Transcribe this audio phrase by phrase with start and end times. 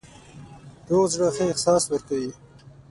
[0.89, 2.31] روغ زړه ښه احساس ورکوي.